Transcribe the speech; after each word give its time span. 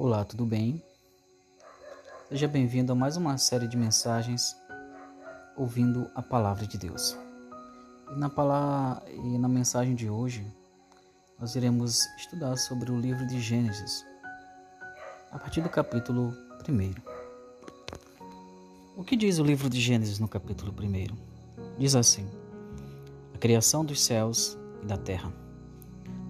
Olá, 0.00 0.24
tudo 0.24 0.46
bem? 0.46 0.80
Seja 2.28 2.46
bem-vindo 2.46 2.92
a 2.92 2.94
mais 2.94 3.16
uma 3.16 3.36
série 3.36 3.66
de 3.66 3.76
mensagens 3.76 4.56
ouvindo 5.56 6.08
a 6.14 6.22
palavra 6.22 6.68
de 6.68 6.78
Deus. 6.78 7.18
E 8.08 8.16
na, 8.16 8.28
palavra, 8.28 9.02
e 9.10 9.36
na 9.36 9.48
mensagem 9.48 9.96
de 9.96 10.08
hoje, 10.08 10.46
nós 11.36 11.56
iremos 11.56 12.06
estudar 12.16 12.56
sobre 12.56 12.92
o 12.92 12.96
livro 12.96 13.26
de 13.26 13.40
Gênesis, 13.40 14.06
a 15.32 15.38
partir 15.40 15.62
do 15.62 15.68
capítulo 15.68 16.32
1. 16.68 16.94
O 18.96 19.02
que 19.02 19.16
diz 19.16 19.40
o 19.40 19.44
livro 19.44 19.68
de 19.68 19.80
Gênesis 19.80 20.20
no 20.20 20.28
capítulo 20.28 20.72
1? 20.72 21.76
Diz 21.76 21.96
assim: 21.96 22.24
A 23.34 23.38
criação 23.38 23.84
dos 23.84 24.00
céus 24.04 24.56
e 24.80 24.86
da 24.86 24.96
terra. 24.96 25.32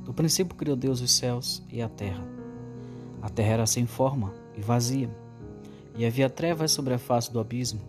No 0.07 0.15
princípio 0.15 0.57
criou 0.57 0.75
Deus 0.75 1.03
os 1.03 1.13
céus 1.13 1.63
e 1.69 1.83
a 1.83 1.89
terra. 1.91 2.48
A 3.21 3.29
terra 3.29 3.55
era 3.55 3.67
sem 3.67 3.87
forma 3.87 4.33
e 4.57 4.61
vazia, 4.61 5.11
e 5.97 6.07
havia 6.07 6.31
trevas 6.31 6.71
sobre 6.71 6.95
a 6.95 6.99
face 6.99 7.33
do 7.33 7.41
abismo, 7.41 7.81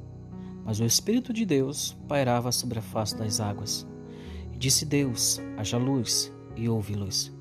mas 0.65 0.79
o 0.79 0.85
Espírito 0.85 1.31
de 1.31 1.45
Deus 1.45 1.95
pairava 2.07 2.51
sobre 2.51 2.79
a 2.79 2.81
face 2.81 3.15
das 3.15 3.39
águas. 3.39 3.87
E 4.51 4.57
disse 4.57 4.85
Deus: 4.85 5.39
haja 5.57 5.77
luz, 5.77 6.31
e 6.55 6.67
houve 6.67 6.95
luz. 6.95 7.31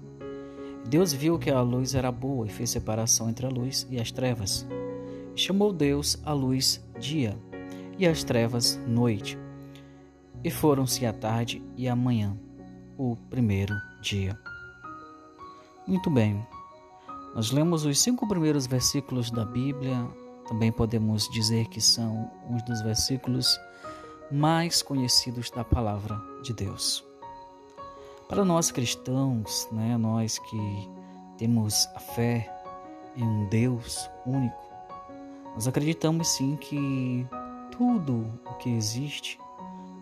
Deus 0.89 1.12
viu 1.12 1.39
que 1.39 1.51
a 1.51 1.61
luz 1.61 1.95
era 1.95 2.11
boa 2.11 2.47
e 2.47 2.51
fez 2.51 2.71
separação 2.71 3.29
entre 3.29 3.47
a 3.47 3.51
luz 3.51 3.87
e 3.91 4.01
as 4.01 4.11
trevas. 4.11 4.67
Chamou 5.34 5.73
Deus 5.73 6.19
a 6.25 6.33
luz 6.33 6.83
dia, 6.98 7.37
e 7.98 8.07
as 8.07 8.25
trevas 8.25 8.79
noite. 8.87 9.39
E 10.43 10.51
foram-se 10.51 11.05
a 11.05 11.12
tarde 11.12 11.62
e 11.77 11.89
a 11.89 11.97
manhã, 11.97 12.37
o 12.97 13.17
primeiro 13.29 13.75
dia. 14.01 14.39
Muito 15.87 16.11
bem. 16.11 16.47
Nós 17.35 17.51
lemos 17.51 17.85
os 17.85 17.99
cinco 18.01 18.27
primeiros 18.27 18.67
versículos 18.67 19.31
da 19.31 19.45
Bíblia, 19.45 20.09
também 20.49 20.73
podemos 20.73 21.29
dizer 21.29 21.67
que 21.69 21.81
são 21.81 22.31
uns 22.48 22.62
dos 22.62 22.81
versículos 22.81 23.59
mais 24.31 24.83
conhecidos 24.83 25.51
da 25.51 25.62
palavra 25.62 26.20
de 26.43 26.53
Deus. 26.53 27.05
Para 28.29 28.45
nós 28.45 28.70
cristãos, 28.70 29.69
né, 29.73 29.97
nós 29.97 30.39
que 30.39 30.91
temos 31.37 31.87
a 31.95 32.01
fé 32.01 32.51
em 33.17 33.23
um 33.23 33.48
Deus 33.48 34.09
único, 34.27 34.69
nós 35.55 35.67
acreditamos 35.69 36.29
sim 36.29 36.57
que 36.57 37.27
tudo 37.70 38.27
o 38.47 38.55
que 38.55 38.70
existe, 38.70 39.39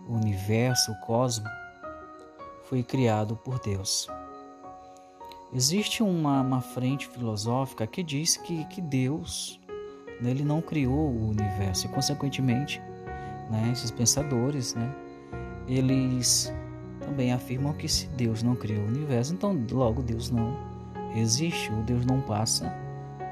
o 0.07 0.13
universo, 0.13 0.91
o 0.91 0.99
cosmos, 1.01 1.49
foi 2.63 2.83
criado 2.83 3.35
por 3.35 3.59
Deus. 3.59 4.07
Existe 5.53 6.03
uma, 6.03 6.41
uma 6.41 6.61
frente 6.61 7.07
filosófica 7.07 7.87
que 7.87 8.03
diz 8.03 8.35
que, 8.37 8.65
que 8.65 8.81
Deus 8.81 9.59
né, 10.21 10.31
ele 10.31 10.43
não 10.43 10.61
criou 10.61 11.09
o 11.09 11.29
universo 11.29 11.87
e, 11.87 11.89
consequentemente, 11.89 12.81
né, 13.49 13.69
esses 13.71 13.89
pensadores, 13.89 14.75
né, 14.75 14.93
eles 15.67 16.53
também 16.99 17.31
afirmam 17.31 17.73
que 17.73 17.87
se 17.87 18.07
Deus 18.09 18.43
não 18.43 18.55
criou 18.55 18.83
o 18.83 18.87
universo, 18.87 19.33
então 19.33 19.57
logo 19.71 20.01
Deus 20.01 20.29
não 20.29 20.57
existe, 21.15 21.71
ou 21.71 21.81
Deus 21.83 22.05
não 22.05 22.21
passa 22.21 22.73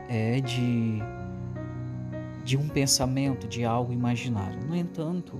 é 0.07 0.39
de 0.39 0.99
de 2.43 2.55
um 2.55 2.69
pensamento, 2.69 3.47
de 3.47 3.65
algo 3.65 3.91
imaginário. 3.91 4.63
No 4.67 4.75
entanto, 4.75 5.33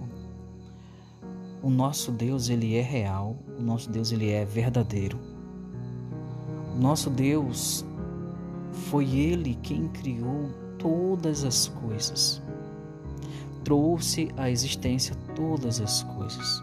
o 1.62 1.70
nosso 1.70 2.12
Deus 2.12 2.50
ele 2.50 2.76
é 2.76 2.82
real, 2.82 3.38
o 3.60 3.62
nosso 3.62 3.92
Deus 3.92 4.12
ele 4.12 4.32
é 4.32 4.44
verdadeiro. 4.44 5.20
Nosso 6.80 7.10
Deus 7.10 7.86
foi 8.90 9.10
Ele 9.16 9.58
quem 9.64 9.88
criou 9.88 10.50
todas 10.78 11.46
as 11.46 11.68
coisas, 11.70 12.42
trouxe 13.64 14.30
à 14.36 14.52
existência 14.52 15.16
todas 15.36 15.80
as 15.80 16.04
coisas. 16.04 16.62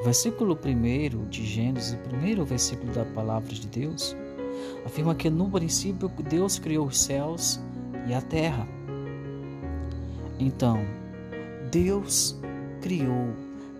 O 0.00 0.04
versículo 0.04 0.56
1 0.56 1.28
de 1.28 1.44
Gênesis, 1.44 1.92
o 1.92 1.98
primeiro 1.98 2.44
versículo 2.44 2.90
da 2.92 3.04
palavra 3.04 3.54
de 3.54 3.66
Deus, 3.68 4.16
afirma 4.86 5.14
que 5.14 5.28
no 5.28 5.50
princípio 5.50 6.10
Deus 6.28 6.58
criou 6.58 6.86
os 6.86 6.98
céus 6.98 7.60
e 8.06 8.14
a 8.14 8.22
terra. 8.22 8.66
Então, 10.38 10.80
Deus 11.70 12.38
criou, 12.80 13.34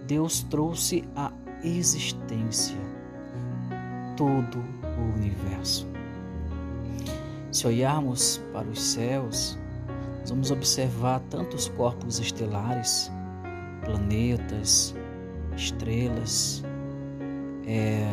Deus 0.07 0.43
trouxe 0.43 1.05
à 1.17 1.33
existência 1.65 2.77
todo 4.15 4.78
o 4.99 5.19
universo. 5.19 5.87
Se 7.51 7.67
olharmos 7.67 8.41
para 8.53 8.69
os 8.69 8.81
céus, 8.81 9.59
vamos 10.27 10.51
observar 10.51 11.21
tantos 11.31 11.69
corpos 11.69 12.19
estelares, 12.19 13.11
planetas, 13.85 14.95
estrelas, 15.57 16.63
é, 17.67 18.07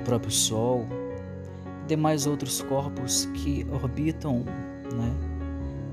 o 0.00 0.04
próprio 0.04 0.30
Sol, 0.30 0.86
demais 1.86 2.26
outros 2.26 2.62
corpos 2.62 3.26
que 3.34 3.66
orbitam 3.70 4.44
né, 4.94 5.12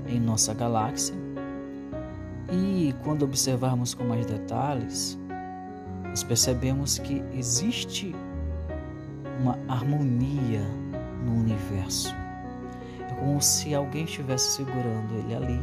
em 0.06 0.20
nossa 0.20 0.54
galáxia. 0.54 1.14
E 2.50 2.94
quando 3.04 3.24
observarmos 3.24 3.92
com 3.94 4.04
mais 4.04 4.24
detalhes, 4.24 5.18
nós 6.04 6.22
percebemos 6.22 6.98
que 6.98 7.22
existe 7.34 8.14
uma 9.38 9.58
harmonia 9.68 10.62
no 11.24 11.40
universo. 11.40 12.14
É 13.00 13.14
como 13.14 13.40
se 13.40 13.74
alguém 13.74 14.04
estivesse 14.04 14.56
segurando 14.56 15.14
ele 15.14 15.34
ali 15.34 15.60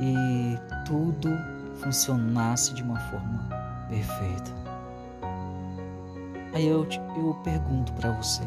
e 0.00 0.58
tudo 0.84 1.30
funcionasse 1.76 2.74
de 2.74 2.82
uma 2.82 2.98
forma 2.98 3.48
perfeita. 3.88 4.50
Aí 6.54 6.66
eu, 6.66 6.86
eu 7.16 7.34
pergunto 7.42 7.92
para 7.94 8.10
você: 8.12 8.42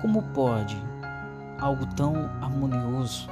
como 0.00 0.22
pode 0.34 0.76
algo 1.58 1.86
tão 1.94 2.14
harmonioso, 2.42 3.28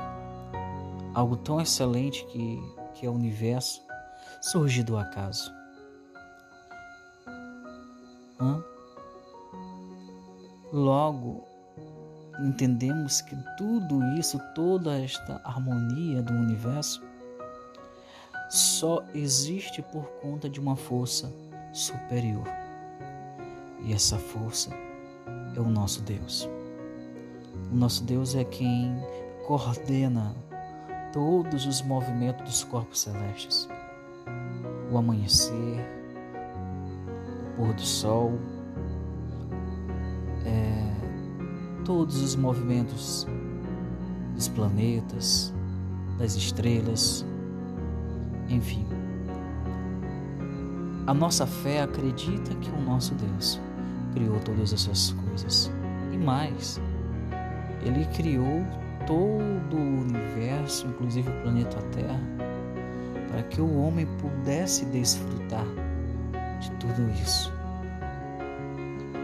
algo 1.14 1.36
tão 1.36 1.60
excelente 1.60 2.24
que, 2.26 2.62
que 2.94 3.06
é 3.06 3.08
o 3.08 3.12
universo, 3.12 3.82
surgir 4.40 4.82
do 4.82 4.96
acaso? 4.96 5.61
Hã? 8.42 8.60
Logo, 10.72 11.44
entendemos 12.40 13.20
que 13.20 13.36
tudo 13.56 14.02
isso, 14.18 14.36
toda 14.52 14.98
esta 14.98 15.40
harmonia 15.44 16.20
do 16.22 16.32
universo, 16.32 17.00
só 18.50 19.04
existe 19.14 19.80
por 19.80 20.04
conta 20.20 20.48
de 20.48 20.58
uma 20.58 20.74
força 20.74 21.32
superior. 21.72 22.46
E 23.84 23.92
essa 23.92 24.18
força 24.18 24.70
é 25.56 25.60
o 25.60 25.68
nosso 25.68 26.02
Deus. 26.02 26.48
O 27.70 27.76
nosso 27.76 28.02
Deus 28.02 28.34
é 28.34 28.42
quem 28.42 28.92
coordena 29.46 30.34
todos 31.12 31.64
os 31.64 31.80
movimentos 31.80 32.42
dos 32.44 32.64
corpos 32.64 33.02
celestes. 33.02 33.68
O 34.90 34.98
amanhecer, 34.98 36.01
pôr 37.62 37.72
do 37.74 37.82
sol, 37.82 38.32
é, 40.44 41.84
todos 41.84 42.20
os 42.20 42.34
movimentos 42.34 43.24
dos 44.34 44.48
planetas, 44.48 45.54
das 46.18 46.34
estrelas, 46.34 47.24
enfim. 48.48 48.84
A 51.06 51.14
nossa 51.14 51.46
fé 51.46 51.82
acredita 51.82 52.52
que 52.56 52.70
o 52.70 52.80
nosso 52.80 53.14
Deus 53.14 53.60
criou 54.12 54.40
todas 54.40 54.72
essas 54.72 55.12
coisas 55.12 55.70
e 56.12 56.16
mais, 56.16 56.80
Ele 57.84 58.04
criou 58.06 58.64
todo 59.06 59.76
o 59.76 60.00
universo, 60.00 60.86
inclusive 60.88 61.30
o 61.30 61.42
planeta 61.42 61.80
Terra, 61.92 62.20
para 63.28 63.42
que 63.44 63.60
o 63.60 63.78
homem 63.78 64.06
pudesse 64.20 64.84
desfrutar 64.86 65.66
de 66.62 66.70
tudo 66.72 67.10
isso. 67.22 67.52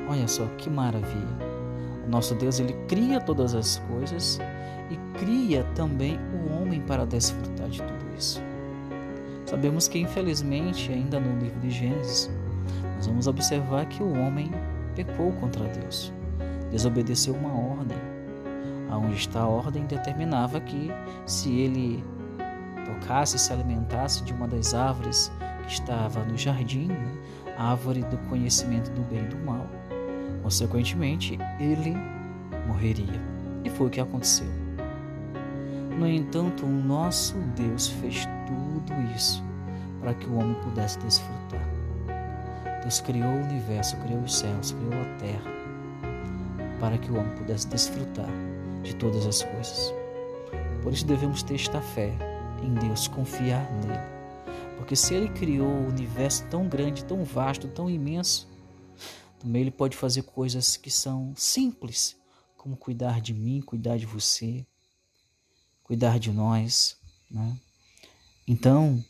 Olha 0.09 0.27
só 0.27 0.45
que 0.59 0.69
maravilha. 0.69 1.49
O 2.07 2.11
nosso 2.11 2.35
Deus, 2.35 2.59
ele 2.59 2.73
cria 2.89 3.21
todas 3.21 3.55
as 3.55 3.79
coisas 3.89 4.41
e 4.91 4.97
cria 5.19 5.65
também 5.75 6.19
o 6.33 6.55
homem 6.55 6.81
para 6.81 7.07
desfrutar 7.07 7.69
de 7.69 7.83
tudo 7.83 8.17
isso. 8.17 8.43
Sabemos 9.47 9.89
que, 9.89 9.99
infelizmente, 9.99 10.91
ainda 10.91 11.21
no 11.21 11.39
livro 11.39 11.61
de 11.61 11.71
Gênesis, 11.71 12.31
nós 12.97 13.07
vamos 13.07 13.27
observar 13.27 13.87
que 13.87 14.03
o 14.03 14.13
homem 14.13 14.51
pecou 14.95 15.33
contra 15.33 15.65
Deus, 15.65 16.13
desobedeceu 16.71 17.35
uma 17.35 17.53
ordem. 17.53 17.99
Aonde 18.91 19.17
está 19.17 19.41
a 19.41 19.47
ordem 19.47 19.85
determinava 19.85 20.61
que 20.61 20.91
se 21.27 21.55
ele 21.61 22.03
tocasse, 22.87 23.39
se 23.39 23.53
alimentasse 23.53 24.25
de 24.25 24.33
uma 24.33 24.49
das 24.49 24.75
árvores 24.75 25.31
estava 25.69 26.25
no 26.25 26.37
jardim, 26.37 26.89
né, 26.89 27.13
árvore 27.57 28.03
do 28.05 28.17
conhecimento 28.29 28.91
do 28.93 29.03
bem 29.03 29.21
e 29.21 29.29
do 29.29 29.37
mal. 29.39 29.67
Consequentemente, 30.43 31.39
ele 31.61 31.95
morreria. 32.67 33.21
E 33.65 33.71
foi 33.71 33.89
o 33.89 33.91
que 33.91 34.01
aconteceu. 34.01 34.47
No 35.99 36.07
entanto, 36.07 36.65
o 36.65 36.71
nosso 36.71 37.35
Deus 37.57 37.89
fez 37.89 38.27
tudo 38.47 38.95
isso 39.15 39.43
para 40.01 40.15
que 40.15 40.27
o 40.27 40.39
homem 40.39 40.55
pudesse 40.63 40.99
desfrutar. 41.01 41.67
Deus 42.81 43.01
criou 43.01 43.29
o 43.29 43.43
universo, 43.43 43.97
criou 43.99 44.21
os 44.21 44.37
céus, 44.37 44.73
criou 44.73 45.03
a 45.03 45.19
terra, 45.19 45.51
para 46.79 46.97
que 46.97 47.11
o 47.11 47.19
homem 47.19 47.35
pudesse 47.37 47.67
desfrutar 47.69 48.31
de 48.83 48.95
todas 48.95 49.27
as 49.27 49.43
coisas. 49.43 49.93
Por 50.83 50.93
isso 50.93 51.05
devemos 51.05 51.43
ter 51.43 51.57
esta 51.57 51.81
fé 51.81 52.13
em 52.63 52.73
Deus, 52.75 53.09
confiar 53.09 53.69
nele. 53.83 54.18
Porque 54.79 54.97
se 54.97 55.13
ele 55.13 55.29
criou 55.29 55.69
o 55.69 55.89
universo 55.89 56.47
tão 56.49 56.67
grande, 56.69 57.05
tão 57.05 57.25
vasto, 57.25 57.69
tão 57.69 57.91
imenso, 57.91 58.49
também 59.39 59.63
ele 59.63 59.71
pode 59.71 59.97
fazer 59.97 60.23
coisas 60.23 60.77
que 60.77 60.91
são 60.91 61.35
simples, 61.37 62.17
como 62.57 62.77
cuidar 62.77 63.21
de 63.21 63.35
mim, 63.35 63.61
cuidar 63.61 63.99
de 63.99 64.07
você, 64.07 64.65
cuidar 65.83 66.19
de 66.19 66.31
nós. 66.31 66.97
Né? 67.31 67.57
Então, 68.47 69.05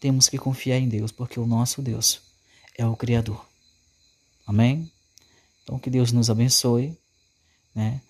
temos 0.00 0.28
que 0.28 0.38
confiar 0.38 0.78
em 0.78 0.88
Deus, 0.88 1.12
porque 1.12 1.38
o 1.38 1.46
nosso 1.46 1.80
Deus 1.80 2.20
é 2.76 2.86
o 2.86 2.96
Criador. 2.96 3.46
Amém? 4.46 4.90
Então, 5.62 5.78
que 5.78 5.90
Deus 5.90 6.10
nos 6.10 6.30
abençoe. 6.30 6.98
Né? 7.74 8.00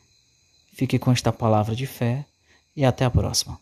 Fique 0.72 0.98
com 0.98 1.12
esta 1.12 1.32
palavra 1.32 1.76
de 1.76 1.86
fé 1.86 2.26
e 2.74 2.84
até 2.84 3.04
a 3.04 3.10
próxima. 3.10 3.60